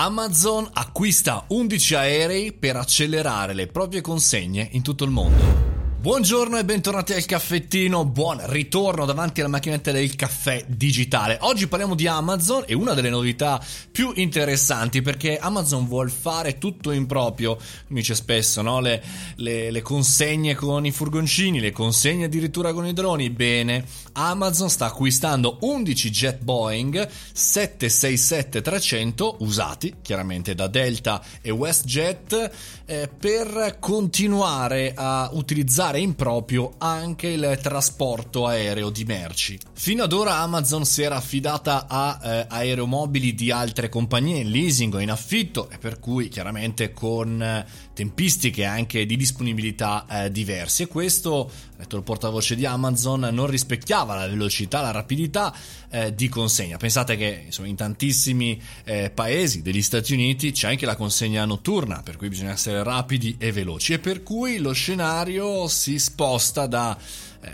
Amazon 0.00 0.68
acquista 0.74 1.44
11 1.48 1.94
aerei 1.96 2.52
per 2.52 2.76
accelerare 2.76 3.52
le 3.52 3.66
proprie 3.66 4.00
consegne 4.00 4.68
in 4.70 4.82
tutto 4.82 5.02
il 5.02 5.10
mondo. 5.10 5.67
Buongiorno 6.00 6.56
e 6.56 6.64
bentornati 6.64 7.12
al 7.12 7.24
caffettino, 7.24 8.04
buon 8.04 8.40
ritorno 8.50 9.04
davanti 9.04 9.40
alla 9.40 9.48
macchinetta 9.48 9.90
del 9.90 10.14
caffè 10.14 10.64
digitale. 10.68 11.38
Oggi 11.40 11.66
parliamo 11.66 11.96
di 11.96 12.06
Amazon 12.06 12.62
e 12.66 12.74
una 12.74 12.94
delle 12.94 13.10
novità 13.10 13.60
più 13.90 14.12
interessanti 14.14 15.02
perché 15.02 15.38
Amazon 15.38 15.88
vuole 15.88 16.10
fare 16.10 16.58
tutto 16.58 16.92
in 16.92 17.06
proprio, 17.06 17.58
mi 17.88 17.98
dice 17.98 18.14
spesso, 18.14 18.62
no? 18.62 18.78
le, 18.78 19.02
le, 19.38 19.72
le 19.72 19.82
consegne 19.82 20.54
con 20.54 20.86
i 20.86 20.92
furgoncini, 20.92 21.58
le 21.58 21.72
consegne 21.72 22.26
addirittura 22.26 22.72
con 22.72 22.86
i 22.86 22.92
droni. 22.92 23.30
Bene, 23.30 23.84
Amazon 24.12 24.70
sta 24.70 24.86
acquistando 24.86 25.58
11 25.62 26.10
jet 26.10 26.44
Boeing 26.44 27.08
767-300 27.34 29.34
usati 29.40 29.96
chiaramente 30.00 30.54
da 30.54 30.68
Delta 30.68 31.20
e 31.42 31.50
WestJet 31.50 32.50
eh, 32.86 33.10
per 33.18 33.78
continuare 33.80 34.92
a 34.94 35.30
utilizzare 35.32 35.86
utilizzare 35.88 36.00
in 36.00 36.14
proprio 36.14 36.74
anche 36.78 37.28
il 37.28 37.58
trasporto 37.62 38.46
aereo 38.46 38.90
di 38.90 39.04
merci. 39.04 39.58
Fino 39.72 40.02
ad 40.02 40.12
ora 40.12 40.38
Amazon 40.38 40.84
si 40.84 41.02
era 41.02 41.16
affidata 41.16 41.86
a 41.88 42.18
eh, 42.22 42.46
aeromobili 42.48 43.34
di 43.34 43.50
altre 43.50 43.88
compagnie 43.88 44.40
in 44.40 44.50
leasing 44.50 44.94
o 44.94 45.00
in 45.00 45.10
affitto 45.10 45.70
e 45.70 45.78
per 45.78 45.98
cui 45.98 46.28
chiaramente 46.28 46.92
con 46.92 47.42
eh, 47.42 47.66
tempistiche 47.94 48.64
anche 48.64 49.06
di 49.06 49.16
disponibilità 49.16 50.06
eh, 50.08 50.30
diverse 50.30 50.84
e 50.84 50.86
questo, 50.86 51.50
detto 51.76 51.96
il 51.96 52.02
portavoce 52.02 52.54
di 52.54 52.66
Amazon, 52.66 53.28
non 53.32 53.46
rispecchiava 53.46 54.14
la 54.14 54.28
velocità, 54.28 54.80
la 54.80 54.90
rapidità 54.90 55.54
eh, 55.90 56.14
di 56.14 56.28
consegna. 56.28 56.76
Pensate 56.76 57.16
che 57.16 57.44
insomma, 57.46 57.68
in 57.68 57.76
tantissimi 57.76 58.60
eh, 58.84 59.10
paesi 59.10 59.62
degli 59.62 59.82
Stati 59.82 60.12
Uniti 60.12 60.52
c'è 60.52 60.68
anche 60.68 60.86
la 60.86 60.96
consegna 60.96 61.44
notturna, 61.44 62.02
per 62.02 62.16
cui 62.16 62.28
bisogna 62.28 62.52
essere 62.52 62.82
rapidi 62.82 63.36
e 63.38 63.52
veloci 63.52 63.94
e 63.94 63.98
per 63.98 64.22
cui 64.22 64.58
lo 64.58 64.72
scenario 64.72 65.66
si 65.78 65.98
sposta 65.98 66.66
da 66.66 66.98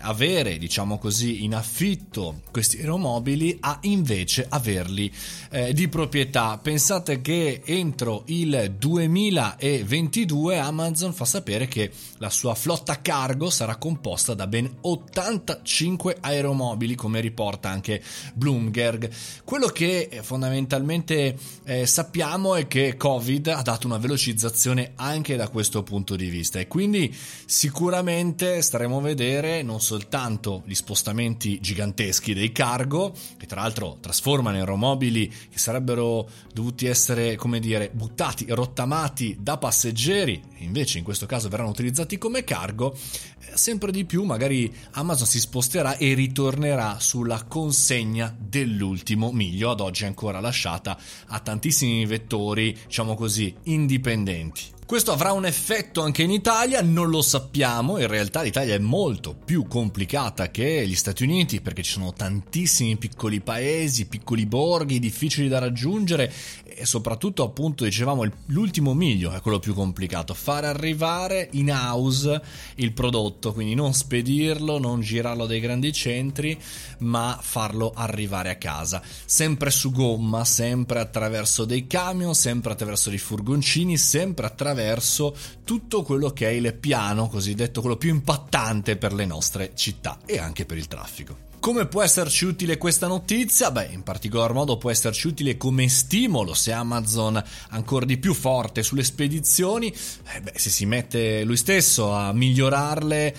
avere, 0.01 0.59
diciamo 0.59 0.99
così, 0.99 1.45
in 1.45 1.55
affitto 1.55 2.43
questi 2.51 2.79
aeromobili 2.79 3.59
a 3.61 3.79
invece 3.83 4.47
averli 4.49 5.13
eh, 5.51 5.73
di 5.73 5.89
proprietà. 5.89 6.59
Pensate 6.59 7.21
che 7.21 7.63
entro 7.65 8.23
il 8.27 8.75
2022 8.79 10.59
Amazon 10.59 11.13
fa 11.13 11.25
sapere 11.25 11.67
che 11.67 11.91
la 12.19 12.31
sua 12.31 12.55
flotta 12.55 13.01
cargo 13.01 13.51
sarà 13.51 13.77
composta 13.77 14.35
da 14.35 14.47
ben 14.47 14.71
85 14.81 16.19
aeromobili, 16.21 16.95
come 16.95 17.21
riporta 17.21 17.69
anche 17.69 18.03
Bloomberg. 18.35 19.11
Quello 19.45 19.67
che 19.67 20.09
eh, 20.11 20.23
fondamentalmente 20.23 21.37
eh, 21.65 21.87
sappiamo 21.87 22.55
è 22.55 22.67
che 22.67 22.97
Covid 22.97 23.49
ha 23.49 23.63
dato 23.63 23.87
una 23.87 23.99
velocizzazione 23.99 24.93
anche 24.97 25.37
da 25.37 25.49
questo 25.49 25.83
punto 25.83 26.17
di 26.17 26.29
vista 26.29 26.59
e 26.59 26.67
quindi 26.67 27.15
sicuramente 27.47 28.63
staremo 28.63 28.99
a 28.99 29.03
vedere 29.03 29.63
non 29.63 29.74
soltanto 29.79 30.63
gli 30.67 30.75
spostamenti 30.75 31.61
giganteschi 31.61 32.35
dei 32.35 32.53
cargo, 32.53 33.15
che 33.37 33.47
tra 33.47 33.63
l'altro 33.63 33.99
trasformano 34.01 34.57
aeromobili 34.57 35.29
che 35.29 35.59
sarebbero 35.59 36.29
dovuti 36.53 36.87
essere, 36.87 37.37
come 37.37 37.61
dire, 37.61 37.91
buttati, 37.93 38.47
rottamati 38.49 39.37
da 39.41 39.59
passeggeri, 39.59 40.43
invece 40.59 40.99
in 40.99 41.05
questo 41.05 41.27
caso 41.27 41.49
verranno 41.49 41.71
utilizzati 41.71 42.19
come 42.19 42.45
cargo, 42.45 42.95
eh, 43.41 43.57
sempre 43.57 43.93
di 43.93 44.05
più 44.05 44.25
magari 44.25 44.73
Amazon 44.93 45.27
si 45.27 45.41
sposterà 45.41 45.97
e 45.97 46.15
ritornerà 46.15 46.99
sulla 46.99 47.45
consegna 47.45 48.35
dell'ultimo 48.37 49.33
miglio, 49.33 49.71
ad 49.71 49.81
oggi 49.81 50.05
ancora 50.05 50.41
lasciata 50.41 50.99
a 51.27 51.41
tantissimi 51.41 52.05
vettori, 52.07 52.77
diciamo 52.87 53.15
così, 53.15 53.55
indipendenti. 53.65 54.74
Questo 54.87 55.13
avrà 55.13 55.33
un 55.33 55.47
effetto 55.47 56.03
anche 56.03 56.23
in 56.23 56.31
Italia, 56.31 56.83
non 56.83 57.09
lo 57.09 57.23
sappiamo, 57.23 57.99
in 57.99 58.07
realtà 58.07 58.43
l'Italia 58.43 58.75
è 58.75 58.79
molto 58.79 59.35
più 59.35 59.67
complicata 59.67 60.51
che 60.51 60.87
gli 60.87 60.95
Stati 60.95 61.23
Uniti 61.23 61.63
perché 61.63 61.83
ci 61.83 61.93
sono 61.93 62.13
tantissimi 62.13 62.99
piccoli 62.99 63.41
paesi, 63.41 64.05
piccoli 64.05 64.45
borghi 64.45 64.99
difficili 64.99 65.49
da 65.49 65.59
raggiungere. 65.59 66.31
E 66.77 66.87
soprattutto 66.87 67.45
appunto 67.45 67.85
dicevamo 67.85 68.29
l'ultimo 68.47 68.95
miglio 68.95 69.33
è 69.33 69.41
quello 69.41 69.61
più 69.61 69.75
complicato, 69.75 70.35
fare 70.35 70.67
arrivare 70.67 71.49
in 71.53 71.71
house 71.71 72.43
il 72.77 72.93
prodotto, 72.93 73.53
quindi 73.53 73.75
non 73.75 73.95
spedirlo, 73.95 74.79
non 74.79 75.01
girarlo 75.01 75.47
dai 75.47 75.61
grandi 75.61 75.93
centri, 75.93 76.61
ma 76.99 77.39
farlo 77.41 77.93
arrivare 77.95 78.51
a 78.51 78.57
casa, 78.57 79.01
sempre 79.25 79.71
su 79.71 79.93
gomma, 79.93 80.45
sempre 80.45 80.99
attraverso 80.99 81.65
dei 81.65 81.87
camion, 81.87 82.35
sempre 82.35 82.73
attraverso 82.73 83.09
dei 83.09 83.19
furgoncini, 83.19 83.97
sempre 83.97 84.47
attraverso 84.47 84.73
attraverso 84.75 85.35
tutto 85.65 86.03
quello 86.03 86.31
che 86.31 86.49
è 86.49 86.51
il 86.51 86.75
piano 86.75 87.29
cosiddetto, 87.29 87.81
quello 87.81 87.97
più 87.97 88.11
impattante 88.11 88.97
per 88.97 89.15
le 89.15 89.25
nostre 89.25 89.71
città 89.75 90.19
e 90.27 90.39
anche 90.39 90.67
per 90.67 90.77
il 90.77 90.89
traffico. 90.89 91.53
Come 91.65 91.87
può 91.87 92.03
esserci 92.03 92.45
utile 92.45 92.77
questa 92.77 93.07
notizia? 93.07 93.71
Beh, 93.71 93.87
in 93.87 94.03
particolar 94.03 94.53
modo 94.53 94.77
può 94.77 94.91
esserci 94.91 95.29
utile 95.29 95.57
come 95.57 95.89
stimolo 95.89 96.53
se 96.53 96.73
Amazon 96.73 97.43
ancora 97.71 98.05
di 98.05 98.19
più 98.19 98.35
forte 98.35 98.83
sulle 98.83 99.03
spedizioni, 99.03 99.91
eh 100.35 100.41
beh, 100.43 100.53
se 100.57 100.69
si 100.69 100.85
mette 100.85 101.43
lui 101.45 101.57
stesso 101.57 102.13
a 102.13 102.35
migliorarle, 102.35 103.35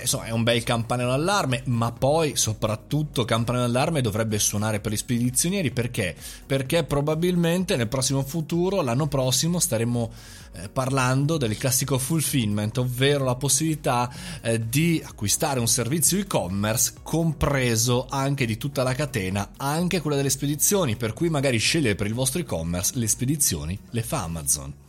insomma 0.00 0.24
è 0.24 0.30
un 0.30 0.42
bel 0.42 0.62
campanello 0.62 1.10
d'allarme, 1.10 1.62
ma 1.66 1.92
poi 1.92 2.36
soprattutto 2.36 3.24
campanello 3.24 3.66
d'allarme 3.66 4.00
dovrebbe 4.00 4.38
suonare 4.38 4.80
per 4.80 4.92
gli 4.92 4.96
spedizionieri 4.96 5.70
perché? 5.70 6.14
Perché 6.46 6.84
probabilmente 6.84 7.76
nel 7.76 7.88
prossimo 7.88 8.22
futuro, 8.22 8.82
l'anno 8.82 9.06
prossimo, 9.06 9.58
staremo 9.58 10.10
eh, 10.52 10.68
parlando 10.68 11.36
del 11.36 11.56
classico 11.56 11.98
fulfillment, 11.98 12.78
ovvero 12.78 13.24
la 13.24 13.36
possibilità 13.36 14.10
eh, 14.42 14.68
di 14.68 15.02
acquistare 15.04 15.60
un 15.60 15.68
servizio 15.68 16.18
e-commerce 16.18 16.94
compreso 17.02 18.06
anche 18.08 18.46
di 18.46 18.56
tutta 18.56 18.82
la 18.82 18.94
catena, 18.94 19.50
anche 19.56 20.00
quella 20.00 20.16
delle 20.16 20.30
spedizioni, 20.30 20.96
per 20.96 21.12
cui 21.12 21.28
magari 21.28 21.58
scegliere 21.58 21.94
per 21.94 22.06
il 22.06 22.14
vostro 22.14 22.40
e-commerce 22.40 22.92
le 22.94 23.08
spedizioni 23.08 23.78
le 23.90 24.02
fa 24.02 24.22
Amazon. 24.22 24.86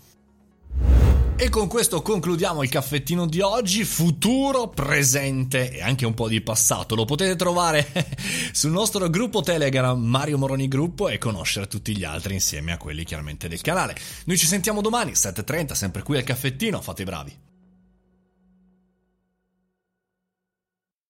E 1.41 1.47
con 1.47 1.69
questo 1.69 2.01
concludiamo 2.01 2.63
il 2.63 2.69
caffettino 2.69 3.25
di 3.25 3.39
oggi, 3.39 3.85
futuro, 3.85 4.67
presente 4.67 5.71
e 5.71 5.81
anche 5.81 6.05
un 6.05 6.13
po' 6.13 6.27
di 6.27 6.41
passato. 6.41 6.95
Lo 6.95 7.05
potete 7.05 7.37
trovare 7.37 7.87
sul 8.51 8.71
nostro 8.71 9.09
gruppo 9.09 9.39
Telegram 9.41 9.97
Mario 9.97 10.37
Moroni 10.37 10.67
Gruppo 10.67 11.07
e 11.07 11.17
conoscere 11.17 11.67
tutti 11.67 11.95
gli 11.95 12.03
altri 12.03 12.33
insieme 12.33 12.73
a 12.73 12.77
quelli 12.77 13.05
chiaramente 13.05 13.47
del 13.47 13.61
canale. 13.61 13.95
Noi 14.25 14.37
ci 14.37 14.47
sentiamo 14.47 14.81
domani 14.81 15.13
7.30, 15.13 15.71
sempre 15.71 16.03
qui 16.03 16.17
al 16.17 16.23
caffettino, 16.23 16.81
fate 16.81 17.03
i 17.03 17.05
bravi. 17.05 17.48